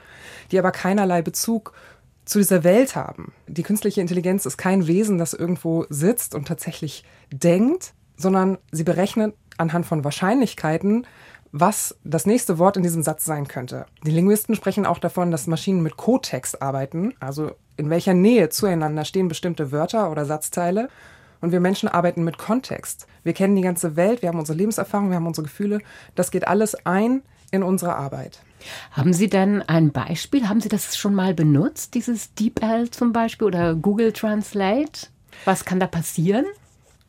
die 0.51 0.59
aber 0.59 0.73
keinerlei 0.73 1.23
Bezug 1.23 1.73
zu 2.25 2.39
dieser 2.39 2.65
Welt 2.65 2.97
haben. 2.97 3.33
Die 3.49 3.63
künstliche 3.63 4.01
Intelligenz 4.01 4.47
ist 4.47 4.57
kein 4.57 4.87
Wesen, 4.87 5.19
das 5.19 5.35
irgendwo 5.35 5.87
sitzt 5.89 6.35
und 6.35 6.47
tatsächlich 6.47 7.05
denkt, 7.33 7.95
sondern 8.17 8.59
sie 8.71 8.85
berechnet 8.85 9.35
anhand 9.59 9.87
von 9.87 10.05
Wahrscheinlichkeiten, 10.05 11.07
was 11.53 11.97
das 12.03 12.25
nächste 12.25 12.59
Wort 12.59 12.77
in 12.77 12.83
diesem 12.83 13.03
Satz 13.03 13.25
sein 13.25 13.47
könnte. 13.47 13.87
Die 14.07 14.11
Linguisten 14.11 14.55
sprechen 14.55 14.87
auch 14.87 14.99
davon, 14.99 15.31
dass 15.31 15.47
Maschinen 15.47 15.83
mit 15.83 15.97
Kotext 15.97 16.63
arbeiten, 16.63 17.15
also 17.21 17.53
in 17.83 17.91
welcher 17.91 18.15
Nähe 18.15 18.49
zueinander 18.49 19.05
stehen 19.05 19.29
bestimmte 19.29 19.73
Wörter 19.73 20.11
oder 20.11 20.25
Satzteile. 20.25 20.89
Und 21.41 21.51
wir 21.51 21.59
Menschen 21.59 21.89
arbeiten 21.89 22.23
mit 22.23 22.39
Kontext. 22.39 23.09
Wir 23.25 23.33
kennen 23.33 23.57
die 23.57 23.63
ganze 23.63 23.97
Welt, 23.97 24.23
wir 24.23 24.29
haben 24.29 24.39
unsere 24.39 24.57
Lebenserfahrung, 24.57 25.11
wir 25.11 25.17
haben 25.17 25.27
unsere 25.27 25.47
Gefühle. 25.49 25.81
Das 26.15 26.31
geht 26.31 26.47
alles 26.47 26.87
ein 26.87 27.23
in 27.51 27.65
unsere 27.65 27.97
Arbeit. 27.97 28.39
Haben 28.93 29.13
Sie 29.13 29.29
denn 29.29 29.61
ein 29.63 29.91
Beispiel? 29.91 30.49
Haben 30.49 30.61
Sie 30.61 30.69
das 30.69 30.97
schon 30.97 31.15
mal 31.15 31.35
benutzt, 31.35 31.95
dieses 31.95 32.33
DeepL 32.35 32.91
zum 32.91 33.13
Beispiel 33.13 33.49
oder 33.49 33.75
Google 33.75 34.13
Translate? 34.13 35.09
Was 35.45 35.65
kann 35.65 35.81
da 35.81 35.89
passieren? 35.89 36.47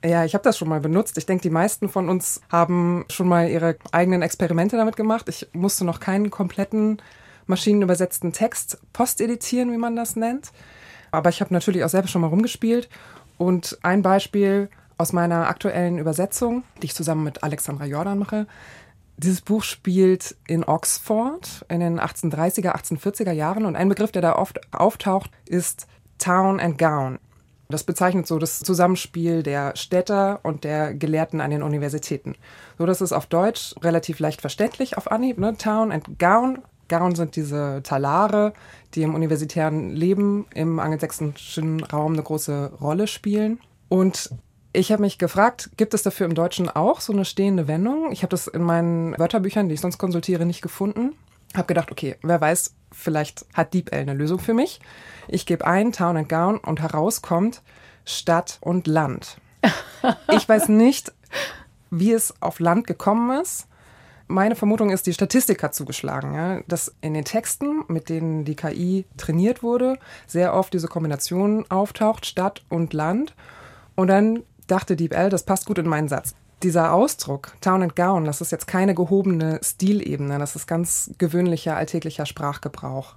Ja, 0.03 0.25
ich 0.25 0.33
habe 0.33 0.43
das 0.43 0.57
schon 0.57 0.67
mal 0.67 0.81
benutzt. 0.81 1.17
Ich 1.19 1.27
denke, 1.27 1.43
die 1.43 1.51
meisten 1.51 1.87
von 1.87 2.09
uns 2.09 2.41
haben 2.51 3.05
schon 3.09 3.27
mal 3.27 3.47
ihre 3.47 3.77
eigenen 3.91 4.23
Experimente 4.23 4.75
damit 4.75 4.95
gemacht. 4.95 5.29
Ich 5.29 5.47
musste 5.53 5.85
noch 5.85 5.99
keinen 5.99 6.31
kompletten 6.31 6.99
maschinenübersetzten 7.47 8.33
Text 8.33 8.79
posteditieren, 8.93 9.71
wie 9.71 9.77
man 9.77 9.95
das 9.95 10.15
nennt. 10.15 10.51
Aber 11.11 11.29
ich 11.29 11.41
habe 11.41 11.53
natürlich 11.53 11.83
auch 11.83 11.89
selbst 11.89 12.11
schon 12.11 12.21
mal 12.21 12.27
rumgespielt. 12.27 12.89
Und 13.37 13.77
ein 13.83 14.01
Beispiel 14.01 14.69
aus 14.97 15.13
meiner 15.13 15.47
aktuellen 15.47 15.97
Übersetzung, 15.97 16.63
die 16.81 16.85
ich 16.85 16.95
zusammen 16.95 17.23
mit 17.23 17.43
Alexandra 17.43 17.85
Jordan 17.85 18.19
mache. 18.19 18.47
Dieses 19.17 19.41
Buch 19.41 19.63
spielt 19.63 20.35
in 20.47 20.63
Oxford 20.63 21.65
in 21.69 21.79
den 21.79 21.99
1830er, 21.99 22.75
1840er 22.75 23.31
Jahren 23.31 23.65
und 23.65 23.75
ein 23.75 23.89
Begriff, 23.89 24.11
der 24.11 24.21
da 24.21 24.35
oft 24.35 24.73
auftaucht, 24.73 25.29
ist 25.45 25.87
Town 26.17 26.59
and 26.59 26.77
Gown. 26.77 27.19
Das 27.69 27.83
bezeichnet 27.83 28.27
so 28.27 28.39
das 28.39 28.59
Zusammenspiel 28.59 29.41
der 29.41 29.75
Städter 29.75 30.39
und 30.43 30.63
der 30.63 30.93
Gelehrten 30.93 31.41
an 31.41 31.51
den 31.51 31.63
Universitäten. 31.63 32.35
So, 32.77 32.85
das 32.85 33.01
ist 33.01 33.13
auf 33.13 33.25
Deutsch 33.25 33.73
relativ 33.81 34.19
leicht 34.19 34.41
verständlich 34.41 34.97
auf 34.97 35.11
Anhieb. 35.11 35.37
Ne? 35.37 35.57
Town 35.57 35.91
and 35.91 36.19
Gown. 36.19 36.59
Gown 36.93 37.15
sind 37.15 37.35
diese 37.35 37.81
Talare, 37.83 38.53
die 38.93 39.01
im 39.01 39.15
universitären 39.15 39.89
Leben 39.89 40.45
im 40.53 40.79
angelsächsischen 40.79 41.83
Raum 41.83 42.13
eine 42.13 42.21
große 42.21 42.73
Rolle 42.79 43.07
spielen. 43.07 43.59
Und 43.89 44.29
ich 44.73 44.91
habe 44.91 45.01
mich 45.01 45.17
gefragt, 45.17 45.71
gibt 45.75 45.95
es 45.95 46.03
dafür 46.03 46.27
im 46.27 46.35
Deutschen 46.35 46.69
auch 46.69 47.01
so 47.01 47.11
eine 47.11 47.25
stehende 47.25 47.67
Wendung? 47.67 48.11
Ich 48.11 48.21
habe 48.21 48.29
das 48.29 48.45
in 48.45 48.61
meinen 48.61 49.17
Wörterbüchern, 49.17 49.69
die 49.69 49.73
ich 49.73 49.81
sonst 49.81 49.97
konsultiere, 49.97 50.45
nicht 50.45 50.61
gefunden. 50.61 51.15
Habe 51.55 51.65
gedacht, 51.65 51.91
okay, 51.91 52.15
wer 52.21 52.39
weiß, 52.39 52.75
vielleicht 52.91 53.47
hat 53.55 53.73
DeepL 53.73 53.95
eine 53.95 54.13
Lösung 54.13 54.37
für 54.37 54.53
mich. 54.53 54.79
Ich 55.27 55.47
gebe 55.47 55.65
ein 55.65 55.93
Town 55.93 56.17
and 56.17 56.29
Gown 56.29 56.59
und 56.59 56.79
herauskommt 56.79 57.63
Stadt 58.05 58.59
und 58.61 58.85
Land. 58.85 59.37
Ich 60.35 60.49
weiß 60.49 60.67
nicht, 60.67 61.13
wie 61.89 62.11
es 62.11 62.33
auf 62.41 62.59
Land 62.59 62.85
gekommen 62.85 63.41
ist. 63.41 63.67
Meine 64.27 64.55
Vermutung 64.55 64.89
ist, 64.89 65.05
die 65.05 65.13
Statistik 65.13 65.61
hat 65.63 65.75
zugeschlagen, 65.75 66.33
ja, 66.33 66.61
dass 66.67 66.95
in 67.01 67.13
den 67.13 67.25
Texten, 67.25 67.83
mit 67.87 68.09
denen 68.09 68.45
die 68.45 68.55
KI 68.55 69.05
trainiert 69.17 69.63
wurde, 69.63 69.97
sehr 70.27 70.53
oft 70.53 70.73
diese 70.73 70.87
Kombination 70.87 71.65
auftaucht, 71.69 72.25
Stadt 72.25 72.63
und 72.69 72.93
Land. 72.93 73.35
Und 73.95 74.07
dann 74.07 74.43
dachte 74.67 74.95
DeepL, 74.95 75.29
das 75.29 75.43
passt 75.43 75.65
gut 75.65 75.77
in 75.77 75.87
meinen 75.87 76.07
Satz. 76.07 76.35
Dieser 76.63 76.93
Ausdruck, 76.93 77.53
Town 77.59 77.83
and 77.83 77.95
Gown, 77.95 78.23
das 78.23 78.39
ist 78.39 78.51
jetzt 78.51 78.67
keine 78.67 78.95
gehobene 78.95 79.59
Stilebene, 79.61 80.39
das 80.39 80.55
ist 80.55 80.65
ganz 80.65 81.11
gewöhnlicher 81.17 81.75
alltäglicher 81.75 82.25
Sprachgebrauch. 82.25 83.15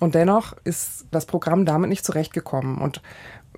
Und 0.00 0.14
dennoch 0.14 0.54
ist 0.64 1.06
das 1.10 1.24
Programm 1.24 1.64
damit 1.64 1.88
nicht 1.88 2.04
zurechtgekommen. 2.04 2.78
Und 2.78 3.00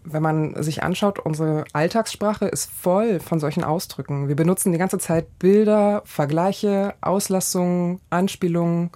wenn 0.08 0.22
man 0.22 0.62
sich 0.62 0.82
anschaut, 0.82 1.18
unsere 1.18 1.64
Alltagssprache 1.72 2.46
ist 2.46 2.70
voll 2.70 3.20
von 3.20 3.40
solchen 3.40 3.64
Ausdrücken. 3.64 4.28
Wir 4.28 4.36
benutzen 4.36 4.72
die 4.72 4.78
ganze 4.78 4.98
Zeit 4.98 5.38
Bilder, 5.38 6.02
Vergleiche, 6.04 6.94
Auslassungen, 7.00 8.00
Anspielungen. 8.08 8.90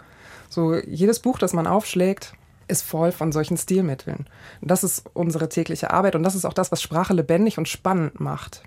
So 0.48 0.76
jedes 0.76 1.18
Buch, 1.18 1.38
das 1.38 1.52
man 1.52 1.66
aufschlägt, 1.66 2.34
ist 2.68 2.82
voll 2.82 3.12
von 3.12 3.32
solchen 3.32 3.56
Stilmitteln. 3.56 4.26
Das 4.60 4.84
ist 4.84 5.04
unsere 5.12 5.48
tägliche 5.48 5.90
Arbeit 5.90 6.14
und 6.14 6.22
das 6.22 6.34
ist 6.34 6.44
auch 6.44 6.54
das, 6.54 6.70
was 6.70 6.80
Sprache 6.80 7.12
lebendig 7.12 7.58
und 7.58 7.68
spannend 7.68 8.20
macht. 8.20 8.62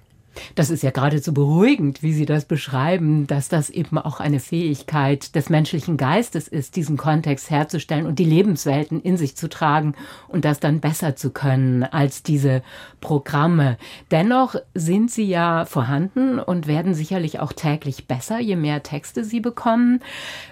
Das 0.55 0.69
ist 0.69 0.83
ja 0.83 0.91
geradezu 0.91 1.33
beruhigend, 1.33 2.03
wie 2.03 2.13
Sie 2.13 2.25
das 2.25 2.45
beschreiben, 2.45 3.27
dass 3.27 3.49
das 3.49 3.69
eben 3.69 3.97
auch 3.97 4.19
eine 4.19 4.39
Fähigkeit 4.39 5.35
des 5.35 5.49
menschlichen 5.49 5.97
Geistes 5.97 6.47
ist, 6.47 6.75
diesen 6.75 6.97
Kontext 6.97 7.49
herzustellen 7.49 8.05
und 8.05 8.19
die 8.19 8.25
Lebenswelten 8.25 9.01
in 9.01 9.17
sich 9.17 9.35
zu 9.35 9.49
tragen 9.49 9.95
und 10.27 10.45
das 10.45 10.59
dann 10.59 10.79
besser 10.79 11.15
zu 11.15 11.31
können 11.31 11.83
als 11.83 12.23
diese 12.23 12.63
Programme. 13.01 13.77
Dennoch 14.11 14.55
sind 14.73 15.11
sie 15.11 15.25
ja 15.25 15.65
vorhanden 15.65 16.39
und 16.39 16.67
werden 16.67 16.93
sicherlich 16.93 17.39
auch 17.39 17.53
täglich 17.53 18.07
besser, 18.07 18.39
je 18.39 18.55
mehr 18.55 18.83
Texte 18.83 19.23
Sie 19.23 19.39
bekommen. 19.39 20.01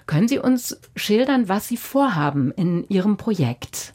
Können 0.06 0.28
Sie 0.28 0.40
uns 0.40 0.80
schildern, 0.96 1.50
was 1.50 1.68
Sie 1.68 1.78
vorhaben 1.78 2.52
in 2.52 2.86
Ihrem 2.90 3.18
Projekt? 3.18 3.94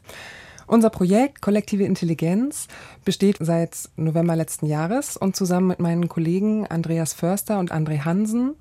Unser 0.67 0.89
Projekt 0.89 1.41
Kollektive 1.41 1.85
Intelligenz 1.85 2.67
besteht 3.05 3.37
seit 3.39 3.89
November 3.95 4.35
letzten 4.35 4.65
Jahres 4.65 5.15
und 5.15 5.33
zusammen 5.33 5.67
mit 5.67 5.79
meinen 5.79 6.09
Kollegen 6.09 6.67
Andreas 6.67 7.13
Förster 7.13 7.57
und 7.59 7.71
André 7.71 8.03
Hansen 8.03 8.53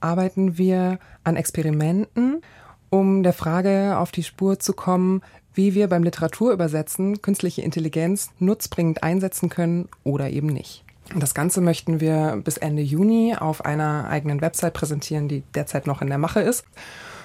arbeiten 0.00 0.56
wir 0.56 0.98
an 1.22 1.36
Experimenten, 1.36 2.40
um 2.88 3.22
der 3.22 3.34
Frage 3.34 3.98
auf 3.98 4.10
die 4.10 4.22
Spur 4.22 4.58
zu 4.58 4.72
kommen, 4.72 5.20
wie 5.52 5.74
wir 5.74 5.88
beim 5.88 6.02
Literaturübersetzen 6.02 7.20
künstliche 7.20 7.60
Intelligenz 7.60 8.30
nutzbringend 8.38 9.02
einsetzen 9.02 9.50
können 9.50 9.90
oder 10.02 10.30
eben 10.30 10.46
nicht. 10.46 10.82
Das 11.14 11.34
Ganze 11.34 11.60
möchten 11.60 12.00
wir 12.00 12.40
bis 12.42 12.56
Ende 12.56 12.80
Juni 12.80 13.36
auf 13.38 13.66
einer 13.66 14.08
eigenen 14.08 14.40
Website 14.40 14.72
präsentieren, 14.72 15.28
die 15.28 15.42
derzeit 15.54 15.86
noch 15.86 16.00
in 16.00 16.08
der 16.08 16.18
Mache 16.18 16.40
ist. 16.40 16.64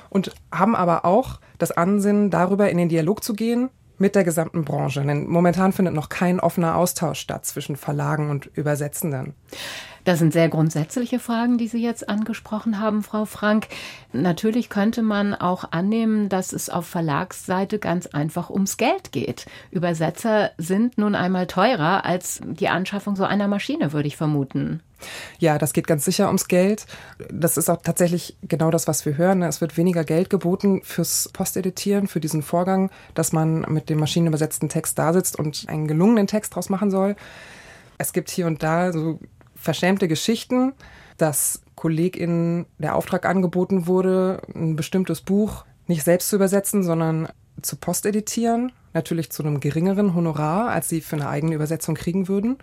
Und 0.10 0.34
haben 0.51 0.75
aber 0.75 1.05
auch 1.05 1.39
das 1.58 1.71
Ansinnen, 1.71 2.29
darüber 2.29 2.69
in 2.69 2.77
den 2.77 2.89
Dialog 2.89 3.23
zu 3.23 3.34
gehen, 3.34 3.69
mit 4.00 4.16
der 4.16 4.24
gesamten 4.24 4.66
Branche. 4.66 5.02
Denn 5.02 5.28
momentan 5.28 5.74
findet 5.74 5.94
noch 5.94 6.10
kein 6.10 6.40
offener 6.40 6.76
Austausch 6.76 7.20
statt 7.20 7.46
zwischen 7.46 7.76
Verlagen 7.76 8.30
und 8.30 8.48
Übersetzenden. 8.56 9.34
Das 10.06 10.20
sind 10.20 10.34
sehr 10.34 10.50
grundsätzliche 10.50 11.20
Fragen, 11.20 11.58
die 11.58 11.68
Sie 11.68 11.84
jetzt 11.84 12.10
angesprochen 12.10 12.80
haben, 12.80 13.04
Frau 13.04 13.26
Frank. 13.26 13.68
Natürlich 14.14 14.70
könnte 14.70 15.02
man 15.02 15.36
auch 15.36 15.72
annehmen, 15.72 16.30
dass 16.30 16.54
es 16.54 16.70
auf 16.70 16.88
Verlagsseite 16.88 17.80
ganz 17.80 18.08
einfach 18.08 18.50
ums 18.50 18.78
Geld 18.78 19.12
geht. 19.12 19.46
Übersetzer 19.72 20.52
sind 20.58 20.98
nun 20.98 21.16
einmal 21.16 21.48
teurer 21.48 22.06
als 22.06 22.42
die 22.44 22.70
Anschaffung 22.70 23.16
so 23.16 23.26
einer 23.26 23.48
Maschine, 23.48 23.94
würde 23.94 24.08
ich 24.08 24.18
vermuten. 24.18 24.82
Ja, 25.40 25.58
das 25.58 25.74
geht 25.74 25.88
ganz 25.88 26.06
sicher 26.06 26.28
ums 26.28 26.48
Geld. 26.48 26.86
Das 27.32 27.58
ist 27.58 27.70
auch 27.70 27.82
tatsächlich 27.82 28.38
genau 28.44 28.72
das, 28.72 28.88
was 28.88 29.06
wir 29.06 29.18
hören. 29.18 29.42
Es 29.44 29.62
wird 29.62 29.78
weniger 29.78 30.04
Geld 30.04 30.30
geboten 30.30 30.82
fürs 30.84 31.30
Posteditieren, 31.34 32.08
für 32.08 32.20
diesen 32.20 32.42
Vorgang, 32.42 32.90
dass 33.14 33.32
man 33.32 33.62
mit 33.70 33.90
dem 33.90 34.00
maschinenübersetzten 34.00 34.70
Text 34.70 34.98
da 35.00 35.14
sitzt 35.14 35.38
und 35.38 35.66
einen 35.68 35.88
gelungenen 35.88 36.28
Text 36.28 36.56
draus 36.56 36.70
machen 36.70 36.92
soll. 36.92 37.16
Es 37.98 38.14
gibt 38.14 38.30
hier 38.30 38.48
und 38.48 38.64
da 38.64 38.92
so 38.92 39.20
verschämte 39.56 40.08
Geschichten, 40.08 40.74
dass 41.18 41.62
KollegInnen 41.76 42.66
der 42.78 42.96
Auftrag 42.96 43.26
angeboten 43.26 43.88
wurde, 43.88 44.42
ein 44.54 44.76
bestimmtes 44.76 45.22
Buch 45.22 45.66
nicht 45.88 46.04
selbst 46.04 46.30
zu 46.30 46.36
übersetzen, 46.36 46.84
sondern 46.84 47.30
zu 47.62 47.76
posteditieren. 47.76 48.72
Natürlich 48.94 49.32
zu 49.32 49.44
einem 49.44 49.60
geringeren 49.60 50.16
Honorar, 50.16 50.70
als 50.70 50.90
sie 50.90 51.02
für 51.02 51.16
eine 51.16 51.30
eigene 51.30 51.56
Übersetzung 51.56 51.96
kriegen 51.96 52.28
würden. 52.28 52.58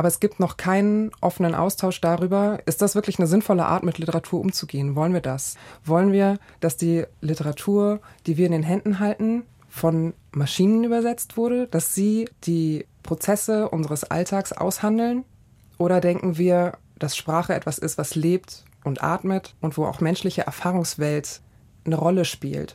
Aber 0.00 0.08
es 0.08 0.18
gibt 0.18 0.40
noch 0.40 0.56
keinen 0.56 1.10
offenen 1.20 1.54
Austausch 1.54 2.00
darüber, 2.00 2.60
ist 2.64 2.80
das 2.80 2.94
wirklich 2.94 3.18
eine 3.18 3.28
sinnvolle 3.28 3.66
Art, 3.66 3.82
mit 3.82 3.98
Literatur 3.98 4.40
umzugehen? 4.40 4.96
Wollen 4.96 5.12
wir 5.12 5.20
das? 5.20 5.56
Wollen 5.84 6.10
wir, 6.10 6.38
dass 6.60 6.78
die 6.78 7.04
Literatur, 7.20 8.00
die 8.26 8.38
wir 8.38 8.46
in 8.46 8.52
den 8.52 8.62
Händen 8.62 8.98
halten, 8.98 9.42
von 9.68 10.14
Maschinen 10.32 10.84
übersetzt 10.84 11.36
wurde, 11.36 11.66
dass 11.66 11.94
sie 11.94 12.30
die 12.44 12.86
Prozesse 13.02 13.68
unseres 13.68 14.04
Alltags 14.04 14.52
aushandeln? 14.52 15.24
Oder 15.76 16.00
denken 16.00 16.38
wir, 16.38 16.78
dass 16.98 17.14
Sprache 17.14 17.52
etwas 17.52 17.76
ist, 17.76 17.98
was 17.98 18.14
lebt 18.14 18.64
und 18.84 19.02
atmet 19.02 19.54
und 19.60 19.76
wo 19.76 19.84
auch 19.84 20.00
menschliche 20.00 20.46
Erfahrungswelt 20.46 21.42
eine 21.84 21.96
Rolle 21.96 22.24
spielt? 22.24 22.74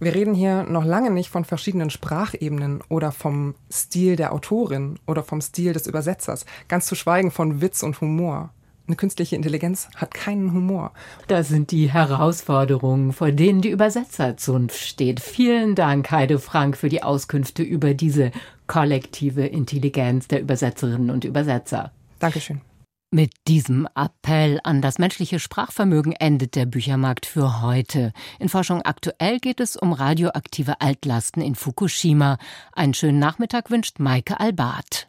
Wir 0.00 0.14
reden 0.14 0.34
hier 0.34 0.62
noch 0.62 0.84
lange 0.84 1.10
nicht 1.10 1.28
von 1.28 1.44
verschiedenen 1.44 1.90
Sprachebenen 1.90 2.80
oder 2.88 3.10
vom 3.10 3.54
Stil 3.70 4.14
der 4.14 4.32
Autorin 4.32 4.98
oder 5.06 5.24
vom 5.24 5.40
Stil 5.40 5.72
des 5.72 5.86
Übersetzers, 5.86 6.46
ganz 6.68 6.86
zu 6.86 6.94
schweigen 6.94 7.30
von 7.30 7.60
Witz 7.60 7.82
und 7.82 8.00
Humor. 8.00 8.50
Eine 8.86 8.96
künstliche 8.96 9.36
Intelligenz 9.36 9.88
hat 9.96 10.14
keinen 10.14 10.52
Humor. 10.54 10.92
Das 11.26 11.48
sind 11.48 11.72
die 11.72 11.92
Herausforderungen, 11.92 13.12
vor 13.12 13.32
denen 13.32 13.60
die 13.60 13.68
Übersetzerzunft 13.68 14.78
steht. 14.78 15.20
Vielen 15.20 15.74
Dank, 15.74 16.10
Heide 16.10 16.38
Frank, 16.38 16.76
für 16.76 16.88
die 16.88 17.02
Auskünfte 17.02 17.62
über 17.62 17.92
diese 17.92 18.30
kollektive 18.66 19.44
Intelligenz 19.46 20.28
der 20.28 20.40
Übersetzerinnen 20.40 21.10
und 21.10 21.24
Übersetzer. 21.24 21.90
Dankeschön. 22.18 22.62
Mit 23.10 23.32
diesem 23.46 23.88
Appell 23.94 24.60
an 24.64 24.82
das 24.82 24.98
menschliche 24.98 25.38
Sprachvermögen 25.38 26.12
endet 26.12 26.54
der 26.54 26.66
Büchermarkt 26.66 27.24
für 27.24 27.62
heute. 27.62 28.12
In 28.38 28.50
Forschung 28.50 28.82
aktuell 28.82 29.38
geht 29.38 29.60
es 29.60 29.78
um 29.78 29.94
radioaktive 29.94 30.82
Altlasten 30.82 31.40
in 31.40 31.54
Fukushima. 31.54 32.36
Einen 32.74 32.92
schönen 32.92 33.18
Nachmittag 33.18 33.70
wünscht 33.70 33.98
Maike 33.98 34.38
Albart. 34.38 35.07